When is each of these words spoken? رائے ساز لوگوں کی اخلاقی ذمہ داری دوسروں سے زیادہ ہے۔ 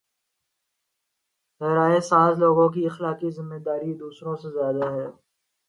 رائے 1.61 1.99
ساز 2.01 2.33
لوگوں 2.39 2.67
کی 2.69 2.81
اخلاقی 2.85 3.29
ذمہ 3.31 3.57
داری 3.65 3.91
دوسروں 3.93 4.35
سے 4.41 4.49
زیادہ 4.51 4.85
ہے۔ 4.95 5.07